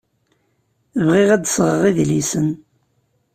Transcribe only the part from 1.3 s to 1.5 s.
ad